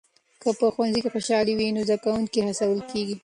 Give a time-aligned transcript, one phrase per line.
[0.41, 3.15] که په ښوونځي کې خوشالي وي نو زده کوونکي هڅول کېږي.